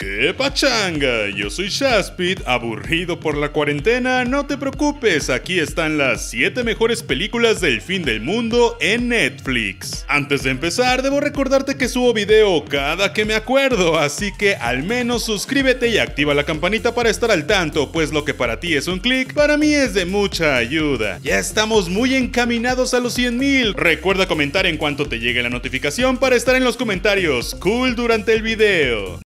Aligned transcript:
¡Qué 0.00 0.32
pachanga! 0.32 1.28
Yo 1.28 1.50
soy 1.50 1.68
Shaspit, 1.68 2.40
aburrido 2.48 3.20
por 3.20 3.36
la 3.36 3.52
cuarentena, 3.52 4.24
no 4.24 4.46
te 4.46 4.56
preocupes, 4.56 5.28
aquí 5.28 5.58
están 5.58 5.98
las 5.98 6.30
7 6.30 6.64
mejores 6.64 7.02
películas 7.02 7.60
del 7.60 7.82
fin 7.82 8.02
del 8.02 8.22
mundo 8.22 8.78
en 8.80 9.08
Netflix. 9.08 10.06
Antes 10.08 10.42
de 10.42 10.52
empezar, 10.52 11.02
debo 11.02 11.20
recordarte 11.20 11.76
que 11.76 11.86
subo 11.86 12.14
video 12.14 12.64
cada 12.64 13.12
que 13.12 13.26
me 13.26 13.34
acuerdo, 13.34 13.98
así 13.98 14.32
que 14.38 14.54
al 14.54 14.84
menos 14.84 15.26
suscríbete 15.26 15.88
y 15.88 15.98
activa 15.98 16.32
la 16.32 16.44
campanita 16.44 16.94
para 16.94 17.10
estar 17.10 17.30
al 17.30 17.46
tanto, 17.46 17.92
pues 17.92 18.10
lo 18.10 18.24
que 18.24 18.32
para 18.32 18.58
ti 18.58 18.76
es 18.76 18.88
un 18.88 19.00
clic, 19.00 19.34
para 19.34 19.58
mí 19.58 19.74
es 19.74 19.92
de 19.92 20.06
mucha 20.06 20.56
ayuda. 20.56 21.18
Ya 21.22 21.38
estamos 21.38 21.90
muy 21.90 22.14
encaminados 22.14 22.94
a 22.94 23.00
los 23.00 23.18
100.000. 23.18 23.74
Recuerda 23.74 24.26
comentar 24.26 24.64
en 24.64 24.78
cuanto 24.78 25.04
te 25.10 25.18
llegue 25.18 25.42
la 25.42 25.50
notificación 25.50 26.16
para 26.16 26.36
estar 26.36 26.56
en 26.56 26.64
los 26.64 26.78
comentarios 26.78 27.54
cool 27.56 27.94
durante 27.94 28.32
el 28.32 28.40
video. 28.40 29.20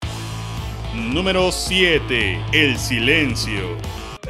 Número 0.94 1.50
7. 1.50 2.40
El 2.52 2.78
silencio. 2.78 3.76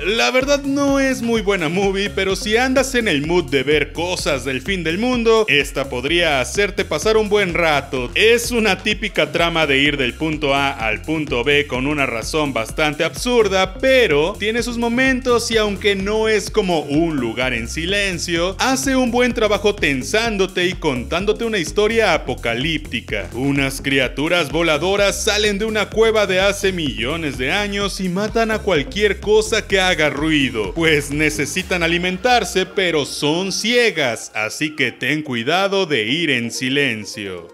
La 0.07 0.31
verdad 0.31 0.63
no 0.65 1.01
es 1.01 1.23
muy 1.23 1.41
buena 1.41 1.71
movie, 1.71 2.11
pero 2.11 2.37
si 2.37 2.59
andas 2.59 2.95
en 2.95 3.09
el 3.09 3.27
mood 3.27 3.45
de 3.45 3.63
ver 3.63 3.95
cosas 3.95 4.45
del 4.45 4.61
fin 4.61 4.85
del 4.85 4.99
mundo, 4.99 5.47
esta 5.49 5.89
podría 5.89 6.43
hacerte 6.43 6.85
pasar 6.85 7.17
un 7.17 7.31
buen 7.31 7.55
rato. 7.55 8.11
Es 8.15 8.51
una 8.51 8.77
típica 8.83 9.33
trama 9.33 9.67
de 9.67 9.79
ir 9.79 9.97
del 9.97 10.13
punto 10.13 10.55
A 10.55 10.73
al 10.73 11.01
punto 11.01 11.43
B 11.43 11.67
con 11.67 11.87
una 11.87 12.05
razón 12.05 12.53
bastante 12.53 13.03
absurda, 13.03 13.79
pero 13.79 14.37
tiene 14.39 14.63
sus 14.63 14.77
momentos 14.77 15.51
y 15.51 15.57
aunque 15.57 15.97
no 15.97 16.29
es 16.29 16.51
como 16.51 16.81
un 16.81 17.17
lugar 17.17 17.55
en 17.55 17.67
silencio, 17.67 18.57
hace 18.59 18.97
un 18.97 19.11
buen 19.11 19.33
trabajo 19.33 19.75
tensándote 19.75 20.67
y 20.67 20.75
contándote 20.75 21.47
una 21.47 21.57
historia 21.57 22.13
apocalíptica. 22.13 23.31
Unas 23.33 23.81
criaturas 23.81 24.53
voladoras 24.53 25.25
salen 25.25 25.59
de 25.59 25.65
una 25.65 25.89
cueva 25.89 26.27
de 26.27 26.41
hace 26.41 26.73
millones 26.73 27.39
de 27.39 27.53
años 27.53 28.03
y 28.03 28.11
matan 28.11 28.51
a 28.51 28.59
cualquier 28.59 29.21
cosa 29.21 29.67
que 29.67 29.81
haga 29.81 29.94
ruido, 30.11 30.73
pues 30.75 31.11
necesitan 31.11 31.83
alimentarse 31.83 32.67
pero 32.67 33.05
son 33.05 33.53
ciegas, 33.53 34.33
así 34.35 34.75
que 34.75 34.93
ten 34.93 35.23
cuidado 35.23 35.87
de 35.87 36.05
ir 36.05 36.31
en 36.31 36.51
silencio. 36.51 37.49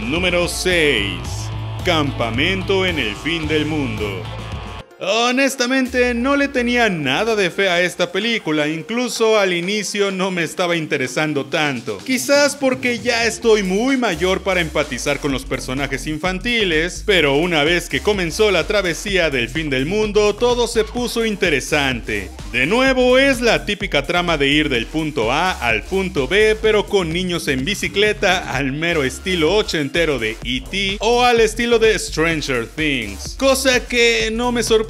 Número 0.00 0.48
6. 0.48 1.18
Campamento 1.84 2.86
en 2.86 2.98
el 2.98 3.14
fin 3.16 3.46
del 3.48 3.66
mundo. 3.66 4.22
Honestamente, 5.00 6.14
no 6.14 6.36
le 6.36 6.46
tenía 6.46 6.88
nada 6.88 7.34
de 7.34 7.50
fe 7.50 7.68
a 7.68 7.80
esta 7.80 8.12
película, 8.12 8.68
incluso 8.68 9.38
al 9.38 9.52
inicio 9.52 10.12
no 10.12 10.30
me 10.30 10.44
estaba 10.44 10.76
interesando 10.76 11.46
tanto. 11.46 11.98
Quizás 11.98 12.54
porque 12.54 13.00
ya 13.00 13.24
estoy 13.24 13.64
muy 13.64 13.96
mayor 13.96 14.42
para 14.42 14.60
empatizar 14.60 15.18
con 15.18 15.32
los 15.32 15.44
personajes 15.44 16.06
infantiles, 16.06 17.02
pero 17.04 17.34
una 17.34 17.64
vez 17.64 17.88
que 17.88 18.00
comenzó 18.00 18.52
la 18.52 18.68
travesía 18.68 19.30
del 19.30 19.48
fin 19.48 19.68
del 19.68 19.84
mundo, 19.84 20.36
todo 20.36 20.68
se 20.68 20.84
puso 20.84 21.24
interesante. 21.24 22.30
De 22.52 22.66
nuevo, 22.66 23.18
es 23.18 23.40
la 23.40 23.66
típica 23.66 24.06
trama 24.06 24.38
de 24.38 24.46
ir 24.46 24.68
del 24.68 24.86
punto 24.86 25.32
A 25.32 25.50
al 25.50 25.82
punto 25.82 26.28
B, 26.28 26.56
pero 26.62 26.86
con 26.86 27.12
niños 27.12 27.48
en 27.48 27.64
bicicleta 27.64 28.52
al 28.52 28.70
mero 28.70 29.02
estilo 29.02 29.56
ochentero 29.56 30.20
de 30.20 30.36
E.T. 30.44 30.98
o 31.00 31.24
al 31.24 31.40
estilo 31.40 31.80
de 31.80 31.98
Stranger 31.98 32.68
Things. 32.68 33.34
Cosa 33.36 33.88
que 33.88 34.30
no 34.32 34.52
me 34.52 34.62
sorprende 34.62 34.84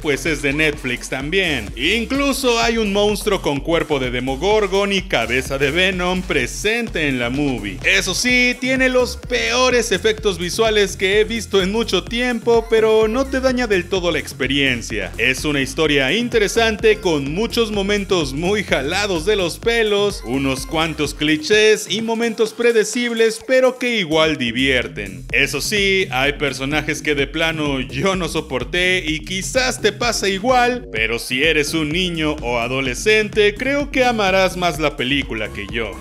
pues 0.00 0.24
es 0.24 0.40
de 0.40 0.52
Netflix 0.52 1.08
también. 1.08 1.68
Incluso 1.74 2.60
hay 2.60 2.78
un 2.78 2.92
monstruo 2.92 3.42
con 3.42 3.58
cuerpo 3.58 3.98
de 3.98 4.12
Demogorgon 4.12 4.92
y 4.92 5.02
cabeza 5.02 5.58
de 5.58 5.72
Venom 5.72 6.22
presente 6.22 7.08
en 7.08 7.18
la 7.18 7.28
movie. 7.28 7.76
Eso 7.84 8.14
sí, 8.14 8.56
tiene 8.60 8.88
los 8.88 9.16
peores 9.16 9.90
efectos 9.90 10.38
visuales 10.38 10.96
que 10.96 11.18
he 11.18 11.24
visto 11.24 11.60
en 11.60 11.72
mucho 11.72 12.04
tiempo, 12.04 12.68
pero 12.70 13.08
no 13.08 13.26
te 13.26 13.40
daña 13.40 13.66
del 13.66 13.88
todo 13.88 14.12
la 14.12 14.20
experiencia. 14.20 15.10
Es 15.18 15.44
una 15.44 15.60
historia 15.60 16.12
interesante 16.12 16.98
con 17.00 17.34
muchos 17.34 17.72
momentos 17.72 18.34
muy 18.34 18.62
jalados 18.62 19.24
de 19.26 19.34
los 19.34 19.58
pelos, 19.58 20.22
unos 20.24 20.66
cuantos 20.66 21.14
clichés 21.14 21.88
y 21.90 22.00
momentos 22.00 22.52
predecibles, 22.52 23.40
pero 23.44 23.76
que 23.76 23.96
igual 23.96 24.36
divierten. 24.36 25.24
Eso 25.32 25.60
sí, 25.60 26.06
hay 26.12 26.34
personajes 26.34 27.02
que 27.02 27.16
de 27.16 27.26
plano 27.26 27.80
yo 27.80 28.14
no 28.14 28.28
soporté 28.28 29.02
y 29.04 29.18
quise 29.24 29.37
Quizás 29.38 29.80
te 29.80 29.92
pasa 29.92 30.28
igual, 30.28 30.88
pero 30.90 31.20
si 31.20 31.44
eres 31.44 31.72
un 31.72 31.90
niño 31.90 32.34
o 32.42 32.58
adolescente, 32.58 33.54
creo 33.54 33.92
que 33.92 34.04
amarás 34.04 34.56
más 34.56 34.80
la 34.80 34.96
película 34.96 35.52
que 35.52 35.64
yo. 35.70 35.92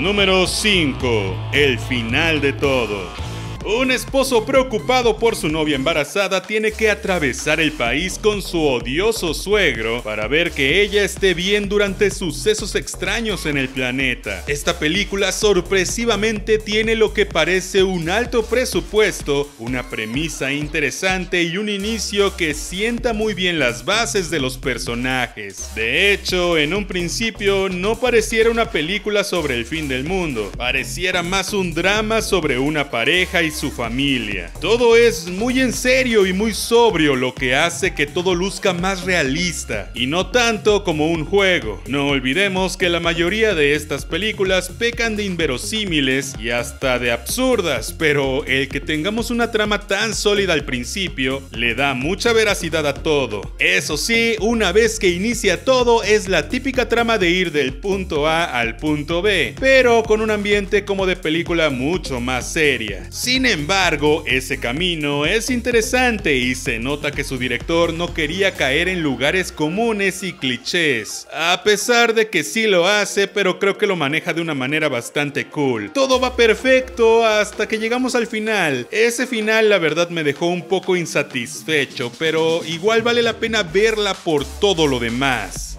Número 0.00 0.48
5. 0.48 1.50
El 1.52 1.78
final 1.78 2.40
de 2.40 2.54
todo. 2.54 3.31
Un 3.64 3.92
esposo 3.92 4.44
preocupado 4.44 5.18
por 5.18 5.36
su 5.36 5.48
novia 5.48 5.76
embarazada 5.76 6.42
tiene 6.42 6.72
que 6.72 6.90
atravesar 6.90 7.60
el 7.60 7.70
país 7.70 8.18
con 8.20 8.42
su 8.42 8.60
odioso 8.60 9.34
suegro 9.34 10.02
para 10.02 10.26
ver 10.26 10.50
que 10.50 10.82
ella 10.82 11.04
esté 11.04 11.32
bien 11.32 11.68
durante 11.68 12.10
sucesos 12.10 12.74
extraños 12.74 13.46
en 13.46 13.56
el 13.56 13.68
planeta. 13.68 14.42
Esta 14.48 14.80
película 14.80 15.30
sorpresivamente 15.30 16.58
tiene 16.58 16.96
lo 16.96 17.14
que 17.14 17.24
parece 17.24 17.84
un 17.84 18.10
alto 18.10 18.44
presupuesto, 18.44 19.48
una 19.60 19.88
premisa 19.88 20.52
interesante 20.52 21.44
y 21.44 21.56
un 21.56 21.68
inicio 21.68 22.36
que 22.36 22.54
sienta 22.54 23.12
muy 23.12 23.32
bien 23.32 23.60
las 23.60 23.84
bases 23.84 24.28
de 24.28 24.40
los 24.40 24.58
personajes. 24.58 25.72
De 25.76 26.12
hecho, 26.12 26.58
en 26.58 26.74
un 26.74 26.88
principio 26.88 27.68
no 27.68 28.00
pareciera 28.00 28.50
una 28.50 28.72
película 28.72 29.22
sobre 29.22 29.54
el 29.54 29.66
fin 29.66 29.86
del 29.86 30.02
mundo, 30.02 30.50
pareciera 30.56 31.22
más 31.22 31.52
un 31.52 31.72
drama 31.72 32.22
sobre 32.22 32.58
una 32.58 32.90
pareja 32.90 33.40
y 33.44 33.51
su 33.52 33.70
familia. 33.70 34.50
Todo 34.60 34.96
es 34.96 35.28
muy 35.28 35.60
en 35.60 35.72
serio 35.72 36.26
y 36.26 36.32
muy 36.32 36.54
sobrio, 36.54 37.16
lo 37.16 37.34
que 37.34 37.54
hace 37.54 37.94
que 37.94 38.06
todo 38.06 38.34
luzca 38.34 38.72
más 38.72 39.04
realista 39.04 39.90
y 39.94 40.06
no 40.06 40.28
tanto 40.28 40.84
como 40.84 41.10
un 41.10 41.24
juego. 41.24 41.82
No 41.86 42.08
olvidemos 42.08 42.76
que 42.76 42.88
la 42.88 43.00
mayoría 43.00 43.54
de 43.54 43.74
estas 43.74 44.04
películas 44.04 44.68
pecan 44.68 45.16
de 45.16 45.24
inverosímiles 45.24 46.34
y 46.40 46.50
hasta 46.50 46.98
de 46.98 47.12
absurdas, 47.12 47.94
pero 47.96 48.44
el 48.46 48.68
que 48.68 48.80
tengamos 48.80 49.30
una 49.30 49.50
trama 49.50 49.86
tan 49.86 50.14
sólida 50.14 50.52
al 50.52 50.64
principio 50.64 51.42
le 51.52 51.74
da 51.74 51.94
mucha 51.94 52.32
veracidad 52.32 52.86
a 52.86 52.94
todo. 52.94 53.42
Eso 53.58 53.96
sí, 53.96 54.36
una 54.40 54.72
vez 54.72 54.98
que 54.98 55.08
inicia 55.08 55.64
todo 55.64 56.02
es 56.02 56.28
la 56.28 56.48
típica 56.48 56.88
trama 56.88 57.18
de 57.18 57.30
ir 57.30 57.52
del 57.52 57.74
punto 57.74 58.26
A 58.26 58.44
al 58.44 58.76
punto 58.76 59.22
B, 59.22 59.54
pero 59.60 60.02
con 60.02 60.20
un 60.20 60.30
ambiente 60.30 60.84
como 60.84 61.06
de 61.06 61.16
película 61.16 61.70
mucho 61.70 62.20
más 62.20 62.52
seria. 62.52 63.06
Sin 63.10 63.41
sin 63.42 63.50
embargo, 63.50 64.22
ese 64.24 64.60
camino 64.60 65.26
es 65.26 65.50
interesante 65.50 66.36
y 66.36 66.54
se 66.54 66.78
nota 66.78 67.10
que 67.10 67.24
su 67.24 67.38
director 67.38 67.92
no 67.92 68.14
quería 68.14 68.54
caer 68.54 68.86
en 68.86 69.02
lugares 69.02 69.50
comunes 69.50 70.22
y 70.22 70.32
clichés, 70.32 71.26
a 71.34 71.60
pesar 71.64 72.14
de 72.14 72.30
que 72.30 72.44
sí 72.44 72.68
lo 72.68 72.86
hace, 72.86 73.26
pero 73.26 73.58
creo 73.58 73.76
que 73.76 73.88
lo 73.88 73.96
maneja 73.96 74.32
de 74.32 74.42
una 74.42 74.54
manera 74.54 74.88
bastante 74.88 75.48
cool. 75.48 75.90
Todo 75.90 76.20
va 76.20 76.36
perfecto 76.36 77.26
hasta 77.26 77.66
que 77.66 77.80
llegamos 77.80 78.14
al 78.14 78.28
final. 78.28 78.86
Ese 78.92 79.26
final 79.26 79.68
la 79.68 79.78
verdad 79.78 80.08
me 80.10 80.22
dejó 80.22 80.46
un 80.46 80.68
poco 80.68 80.94
insatisfecho, 80.94 82.12
pero 82.20 82.60
igual 82.64 83.02
vale 83.02 83.24
la 83.24 83.40
pena 83.40 83.64
verla 83.64 84.14
por 84.14 84.44
todo 84.44 84.86
lo 84.86 85.00
demás. 85.00 85.78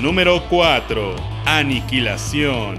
Número 0.00 0.46
4. 0.48 1.16
Aniquilación. 1.46 2.78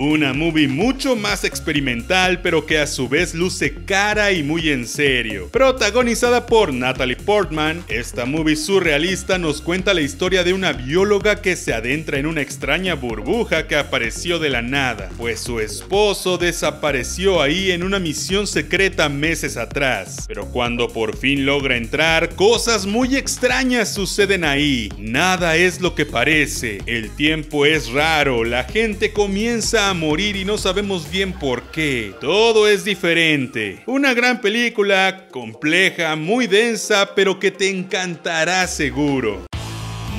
Una 0.00 0.32
movie 0.32 0.66
mucho 0.66 1.14
más 1.14 1.44
experimental, 1.44 2.40
pero 2.40 2.64
que 2.64 2.78
a 2.78 2.86
su 2.86 3.06
vez 3.06 3.34
luce 3.34 3.74
cara 3.84 4.32
y 4.32 4.42
muy 4.42 4.70
en 4.70 4.86
serio. 4.86 5.50
Protagonizada 5.52 6.46
por 6.46 6.72
Natalie 6.72 7.16
Portman, 7.16 7.84
esta 7.86 8.24
movie 8.24 8.56
surrealista 8.56 9.36
nos 9.36 9.60
cuenta 9.60 9.92
la 9.92 10.00
historia 10.00 10.42
de 10.42 10.54
una 10.54 10.72
bióloga 10.72 11.42
que 11.42 11.54
se 11.54 11.74
adentra 11.74 12.16
en 12.16 12.24
una 12.24 12.40
extraña 12.40 12.94
burbuja 12.94 13.66
que 13.66 13.76
apareció 13.76 14.38
de 14.38 14.48
la 14.48 14.62
nada, 14.62 15.10
pues 15.18 15.40
su 15.40 15.60
esposo 15.60 16.38
desapareció 16.38 17.42
ahí 17.42 17.70
en 17.70 17.82
una 17.82 17.98
misión 17.98 18.46
secreta 18.46 19.10
meses 19.10 19.58
atrás. 19.58 20.24
Pero 20.26 20.46
cuando 20.46 20.88
por 20.88 21.14
fin 21.14 21.44
logra 21.44 21.76
entrar, 21.76 22.34
cosas 22.36 22.86
muy 22.86 23.16
extrañas 23.16 23.92
suceden 23.92 24.44
ahí. 24.44 24.88
Nada 24.96 25.56
es 25.56 25.82
lo 25.82 25.94
que 25.94 26.06
parece, 26.06 26.78
el 26.86 27.10
tiempo 27.10 27.66
es 27.66 27.90
raro, 27.92 28.44
la 28.44 28.64
gente 28.64 29.12
comienza 29.12 29.89
a 29.89 29.89
morir 29.94 30.36
y 30.36 30.44
no 30.44 30.58
sabemos 30.58 31.10
bien 31.10 31.32
por 31.32 31.62
qué. 31.70 32.14
Todo 32.20 32.68
es 32.68 32.84
diferente. 32.84 33.82
Una 33.86 34.14
gran 34.14 34.40
película, 34.40 35.26
compleja, 35.30 36.16
muy 36.16 36.46
densa, 36.46 37.14
pero 37.14 37.38
que 37.38 37.50
te 37.50 37.68
encantará 37.68 38.66
seguro. 38.66 39.46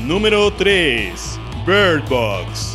Número 0.06 0.52
3. 0.54 1.40
Bird 1.66 2.08
Box. 2.10 2.71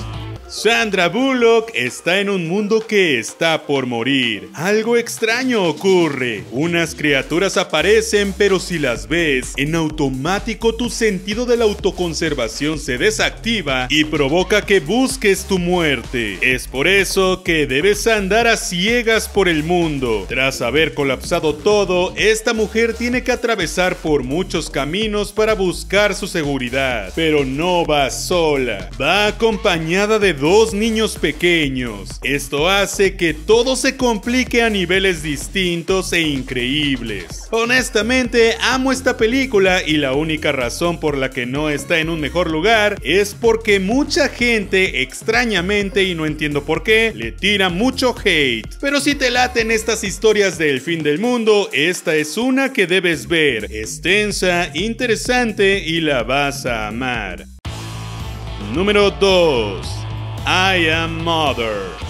Sandra 0.56 1.10
Bullock 1.10 1.70
está 1.74 2.18
en 2.18 2.30
un 2.30 2.48
mundo 2.48 2.80
que 2.80 3.18
está 3.18 3.66
por 3.66 3.84
morir. 3.84 4.48
Algo 4.54 4.96
extraño 4.96 5.62
ocurre. 5.64 6.44
Unas 6.50 6.94
criaturas 6.94 7.58
aparecen, 7.58 8.32
pero 8.32 8.58
si 8.58 8.78
las 8.78 9.06
ves, 9.06 9.52
en 9.58 9.74
automático 9.74 10.74
tu 10.74 10.88
sentido 10.88 11.44
de 11.44 11.58
la 11.58 11.64
autoconservación 11.64 12.78
se 12.78 12.96
desactiva 12.96 13.86
y 13.90 14.04
provoca 14.04 14.64
que 14.64 14.80
busques 14.80 15.44
tu 15.44 15.58
muerte. 15.58 16.38
Es 16.40 16.68
por 16.68 16.88
eso 16.88 17.42
que 17.42 17.66
debes 17.66 18.06
andar 18.06 18.46
a 18.46 18.56
ciegas 18.56 19.28
por 19.28 19.50
el 19.50 19.62
mundo. 19.62 20.24
Tras 20.26 20.62
haber 20.62 20.94
colapsado 20.94 21.54
todo, 21.54 22.14
esta 22.16 22.54
mujer 22.54 22.94
tiene 22.94 23.22
que 23.22 23.32
atravesar 23.32 23.94
por 23.96 24.22
muchos 24.22 24.70
caminos 24.70 25.32
para 25.32 25.52
buscar 25.52 26.14
su 26.14 26.26
seguridad. 26.26 27.12
Pero 27.14 27.44
no 27.44 27.84
va 27.84 28.08
sola, 28.10 28.88
va 28.98 29.26
acompañada 29.26 30.18
de 30.18 30.32
dos 30.32 30.45
niños 30.46 31.18
pequeños. 31.18 32.20
Esto 32.22 32.68
hace 32.68 33.16
que 33.16 33.34
todo 33.34 33.74
se 33.74 33.96
complique 33.96 34.62
a 34.62 34.70
niveles 34.70 35.24
distintos 35.24 36.12
e 36.12 36.20
increíbles. 36.20 37.48
Honestamente, 37.50 38.54
amo 38.60 38.92
esta 38.92 39.16
película 39.16 39.82
y 39.82 39.96
la 39.96 40.12
única 40.12 40.52
razón 40.52 41.00
por 41.00 41.16
la 41.16 41.30
que 41.30 41.46
no 41.46 41.68
está 41.68 41.98
en 41.98 42.10
un 42.10 42.20
mejor 42.20 42.48
lugar 42.48 42.96
es 43.02 43.34
porque 43.34 43.80
mucha 43.80 44.28
gente, 44.28 45.02
extrañamente 45.02 46.04
y 46.04 46.14
no 46.14 46.26
entiendo 46.26 46.64
por 46.64 46.84
qué, 46.84 47.12
le 47.12 47.32
tira 47.32 47.68
mucho 47.68 48.14
hate. 48.16 48.68
Pero 48.80 49.00
si 49.00 49.16
te 49.16 49.32
laten 49.32 49.72
estas 49.72 50.04
historias 50.04 50.58
del 50.58 50.80
fin 50.80 51.02
del 51.02 51.18
mundo, 51.18 51.70
esta 51.72 52.14
es 52.14 52.36
una 52.36 52.72
que 52.72 52.86
debes 52.86 53.26
ver. 53.26 53.66
Es 53.72 54.00
tensa, 54.00 54.70
interesante 54.74 55.82
y 55.84 56.00
la 56.02 56.22
vas 56.22 56.66
a 56.66 56.86
amar. 56.86 57.46
Número 58.72 59.10
2. 59.10 59.95
I 60.48 60.76
Am 60.76 61.24
Mother. 61.24 62.05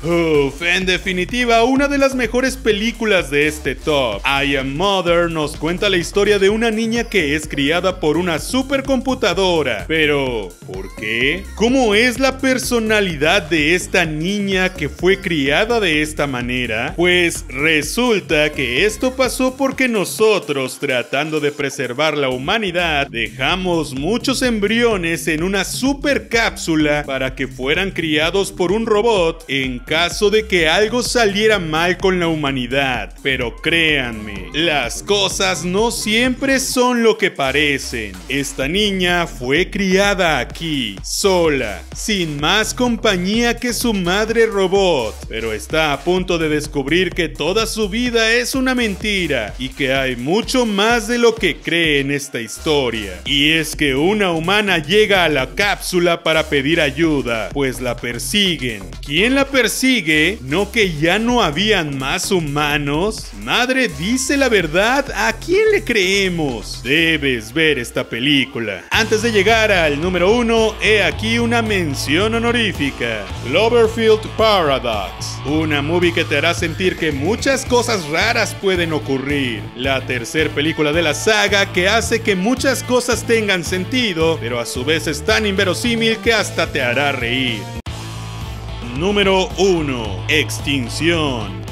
Uf, 0.00 0.62
en 0.62 0.86
definitiva, 0.86 1.64
una 1.64 1.88
de 1.88 1.98
las 1.98 2.14
mejores 2.14 2.56
películas 2.56 3.30
de 3.30 3.48
este 3.48 3.74
top. 3.74 4.22
I 4.24 4.54
Am 4.54 4.76
Mother 4.76 5.28
nos 5.28 5.56
cuenta 5.56 5.90
la 5.90 5.96
historia 5.96 6.38
de 6.38 6.50
una 6.50 6.70
niña 6.70 7.04
que 7.04 7.34
es 7.34 7.48
criada 7.48 7.98
por 7.98 8.16
una 8.16 8.38
supercomputadora. 8.38 9.86
Pero, 9.88 10.50
¿por 10.68 10.94
qué? 10.94 11.42
¿Cómo 11.56 11.96
es 11.96 12.20
la 12.20 12.38
personalidad 12.38 13.42
de 13.42 13.74
esta 13.74 14.04
niña 14.04 14.72
que 14.72 14.88
fue 14.88 15.20
criada 15.20 15.80
de 15.80 16.00
esta 16.00 16.28
manera? 16.28 16.92
Pues 16.94 17.44
resulta 17.48 18.52
que 18.52 18.86
esto 18.86 19.16
pasó 19.16 19.56
porque 19.56 19.88
nosotros, 19.88 20.78
tratando 20.78 21.40
de 21.40 21.50
preservar 21.50 22.16
la 22.16 22.28
humanidad, 22.28 23.08
dejamos 23.08 23.94
muchos 23.94 24.42
embriones 24.42 25.26
en 25.26 25.42
una 25.42 25.64
supercápsula 25.64 27.02
para 27.04 27.34
que 27.34 27.48
fueran 27.48 27.90
criados 27.90 28.52
por 28.52 28.70
un 28.70 28.86
robot 28.86 29.44
en 29.48 29.80
caso 29.88 30.28
de 30.28 30.46
que 30.46 30.68
algo 30.68 31.02
saliera 31.02 31.58
mal 31.58 31.96
con 31.96 32.20
la 32.20 32.28
humanidad. 32.28 33.14
Pero 33.22 33.56
créanme, 33.56 34.50
las 34.52 35.02
cosas 35.02 35.64
no 35.64 35.90
siempre 35.90 36.60
son 36.60 37.02
lo 37.02 37.16
que 37.16 37.30
parecen. 37.30 38.12
Esta 38.28 38.68
niña 38.68 39.26
fue 39.26 39.70
criada 39.70 40.40
aquí, 40.40 40.96
sola, 41.02 41.82
sin 41.96 42.38
más 42.38 42.74
compañía 42.74 43.56
que 43.56 43.72
su 43.72 43.94
madre 43.94 44.44
robot, 44.44 45.14
pero 45.26 45.54
está 45.54 45.94
a 45.94 46.00
punto 46.00 46.36
de 46.36 46.50
descubrir 46.50 47.10
que 47.10 47.30
toda 47.30 47.64
su 47.64 47.88
vida 47.88 48.34
es 48.34 48.54
una 48.54 48.74
mentira 48.74 49.54
y 49.58 49.70
que 49.70 49.94
hay 49.94 50.16
mucho 50.16 50.66
más 50.66 51.08
de 51.08 51.16
lo 51.16 51.34
que 51.34 51.56
cree 51.56 52.00
en 52.00 52.10
esta 52.10 52.42
historia. 52.42 53.22
Y 53.24 53.52
es 53.52 53.74
que 53.74 53.94
una 53.94 54.32
humana 54.32 54.78
llega 54.78 55.24
a 55.24 55.30
la 55.30 55.54
cápsula 55.54 56.22
para 56.22 56.50
pedir 56.50 56.78
ayuda, 56.82 57.48
pues 57.54 57.80
la 57.80 57.96
persiguen. 57.96 58.82
¿Quién 59.00 59.34
la 59.34 59.46
persigue? 59.46 59.77
Sigue, 59.78 60.40
¿no 60.42 60.72
que 60.72 60.92
ya 60.98 61.20
no 61.20 61.40
habían 61.40 61.98
más 61.98 62.32
humanos? 62.32 63.30
Madre 63.44 63.86
dice 63.86 64.36
la 64.36 64.48
verdad, 64.48 65.04
¿a 65.14 65.32
quién 65.34 65.70
le 65.70 65.84
creemos? 65.84 66.82
Debes 66.82 67.52
ver 67.52 67.78
esta 67.78 68.02
película. 68.02 68.82
Antes 68.90 69.22
de 69.22 69.30
llegar 69.30 69.70
al 69.70 70.00
número 70.00 70.32
uno, 70.32 70.74
he 70.82 71.04
aquí 71.04 71.38
una 71.38 71.62
mención 71.62 72.34
honorífica. 72.34 73.24
Cloverfield 73.46 74.26
Paradox, 74.36 75.38
una 75.46 75.80
movie 75.80 76.12
que 76.12 76.24
te 76.24 76.38
hará 76.38 76.54
sentir 76.54 76.96
que 76.96 77.12
muchas 77.12 77.64
cosas 77.64 78.04
raras 78.08 78.56
pueden 78.60 78.92
ocurrir. 78.92 79.62
La 79.76 80.04
tercera 80.04 80.52
película 80.52 80.92
de 80.92 81.02
la 81.02 81.14
saga 81.14 81.72
que 81.72 81.88
hace 81.88 82.20
que 82.20 82.34
muchas 82.34 82.82
cosas 82.82 83.24
tengan 83.24 83.62
sentido, 83.62 84.38
pero 84.40 84.58
a 84.58 84.66
su 84.66 84.84
vez 84.84 85.06
es 85.06 85.24
tan 85.24 85.46
inverosímil 85.46 86.16
que 86.18 86.32
hasta 86.32 86.66
te 86.66 86.82
hará 86.82 87.12
reír. 87.12 87.77
Número 88.98 89.48
1. 89.58 90.24
Extinción. 90.28 91.62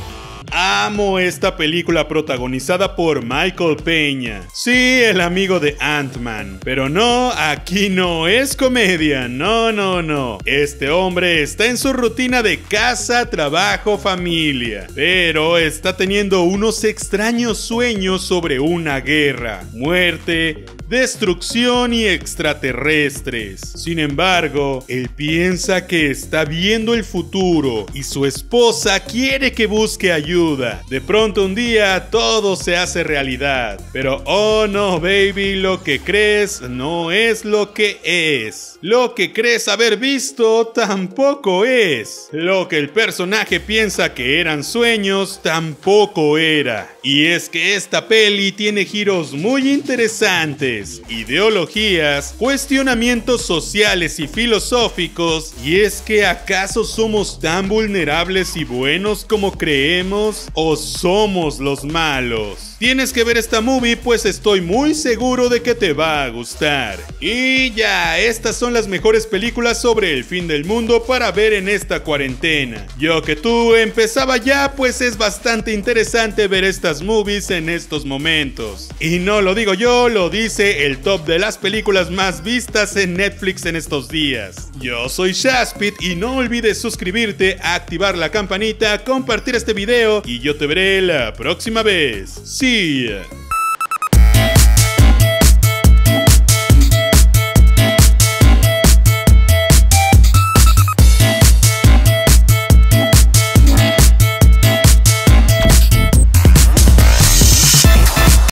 Amo 0.52 1.18
esta 1.18 1.56
película 1.56 2.06
protagonizada 2.06 2.94
por 2.94 3.22
Michael 3.24 3.78
Peña. 3.82 4.42
Sí, 4.52 5.02
el 5.02 5.20
amigo 5.20 5.58
de 5.58 5.76
Ant-Man. 5.80 6.60
Pero 6.62 6.88
no, 6.88 7.32
aquí 7.32 7.88
no 7.88 8.28
es 8.28 8.54
comedia. 8.54 9.26
No, 9.26 9.72
no, 9.72 10.02
no. 10.02 10.38
Este 10.44 10.88
hombre 10.88 11.42
está 11.42 11.66
en 11.66 11.78
su 11.78 11.92
rutina 11.92 12.44
de 12.44 12.60
casa, 12.60 13.28
trabajo, 13.28 13.98
familia. 13.98 14.86
Pero 14.94 15.58
está 15.58 15.96
teniendo 15.96 16.44
unos 16.44 16.84
extraños 16.84 17.58
sueños 17.58 18.22
sobre 18.22 18.60
una 18.60 19.00
guerra, 19.00 19.64
muerte, 19.72 20.64
destrucción 20.88 21.92
y 21.92 22.04
extraterrestres. 22.04 23.60
Sin 23.60 23.98
embargo, 23.98 24.84
él 24.88 25.08
piensa 25.14 25.86
que 25.86 26.10
está 26.10 26.44
viendo 26.44 26.94
el 26.94 27.02
futuro 27.02 27.86
y 27.92 28.04
su 28.04 28.24
esposa 28.24 29.00
quiere 29.00 29.52
que 29.52 29.66
busque 29.66 30.12
ayuda. 30.12 30.82
De 30.88 31.00
pronto 31.00 31.44
un 31.44 31.54
día 31.54 32.08
todo 32.10 32.54
se 32.56 32.76
hace 32.76 33.02
realidad. 33.02 33.80
Pero 33.92 34.22
oh 34.26 34.66
no, 34.68 35.00
baby, 35.00 35.56
lo 35.56 35.82
que 35.82 35.98
crees 35.98 36.60
no 36.60 37.10
es 37.10 37.44
lo 37.44 37.72
que 37.72 37.98
es. 38.04 38.78
Lo 38.80 39.14
que 39.14 39.32
crees 39.32 39.66
haber 39.68 39.96
visto 39.96 40.68
tampoco 40.68 41.64
es. 41.64 42.28
Lo 42.30 42.68
que 42.68 42.78
el 42.78 42.90
personaje 42.90 43.58
piensa 43.58 44.14
que 44.14 44.40
eran 44.40 44.62
sueños 44.62 45.40
tampoco 45.42 46.38
era. 46.38 46.88
Y 47.02 47.26
es 47.26 47.48
que 47.48 47.74
esta 47.74 48.06
peli 48.06 48.52
tiene 48.52 48.84
giros 48.84 49.32
muy 49.32 49.70
interesantes 49.72 50.75
ideologías, 51.08 52.34
cuestionamientos 52.38 53.42
sociales 53.42 54.18
y 54.20 54.28
filosóficos, 54.28 55.54
y 55.64 55.80
es 55.80 56.00
que 56.00 56.26
¿acaso 56.26 56.84
somos 56.84 57.38
tan 57.40 57.68
vulnerables 57.68 58.56
y 58.56 58.64
buenos 58.64 59.24
como 59.24 59.52
creemos 59.52 60.48
o 60.54 60.76
somos 60.76 61.58
los 61.58 61.84
malos? 61.84 62.75
Tienes 62.78 63.14
que 63.14 63.24
ver 63.24 63.38
esta 63.38 63.62
movie 63.62 63.96
pues 63.96 64.26
estoy 64.26 64.60
muy 64.60 64.94
seguro 64.94 65.48
de 65.48 65.62
que 65.62 65.74
te 65.74 65.94
va 65.94 66.24
a 66.24 66.28
gustar. 66.28 66.98
Y 67.20 67.70
ya, 67.70 68.18
estas 68.18 68.56
son 68.56 68.74
las 68.74 68.86
mejores 68.86 69.26
películas 69.26 69.80
sobre 69.80 70.12
el 70.12 70.24
fin 70.24 70.46
del 70.46 70.66
mundo 70.66 71.02
para 71.04 71.32
ver 71.32 71.54
en 71.54 71.70
esta 71.70 72.00
cuarentena. 72.00 72.86
Yo 72.98 73.22
que 73.22 73.34
tú 73.34 73.74
empezaba 73.74 74.36
ya 74.36 74.74
pues 74.76 75.00
es 75.00 75.16
bastante 75.16 75.72
interesante 75.72 76.48
ver 76.48 76.64
estas 76.64 77.00
movies 77.00 77.50
en 77.50 77.70
estos 77.70 78.04
momentos. 78.04 78.90
Y 79.00 79.20
no 79.20 79.40
lo 79.40 79.54
digo 79.54 79.72
yo, 79.72 80.10
lo 80.10 80.28
dice 80.28 80.84
el 80.84 80.98
top 80.98 81.24
de 81.24 81.38
las 81.38 81.56
películas 81.56 82.10
más 82.10 82.44
vistas 82.44 82.94
en 82.96 83.14
Netflix 83.14 83.64
en 83.64 83.76
estos 83.76 84.10
días. 84.10 84.68
Yo 84.78 85.08
soy 85.08 85.32
Shaspit 85.32 85.94
y 86.02 86.14
no 86.14 86.36
olvides 86.36 86.78
suscribirte, 86.78 87.56
activar 87.62 88.18
la 88.18 88.30
campanita, 88.30 89.02
compartir 89.02 89.54
este 89.54 89.72
video 89.72 90.22
y 90.26 90.40
yo 90.40 90.56
te 90.56 90.66
veré 90.66 91.00
la 91.00 91.32
próxima 91.32 91.82
vez. 91.82 92.34
See 92.66 93.06
ya. 93.06 93.45